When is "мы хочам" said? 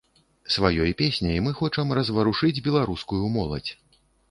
1.49-1.93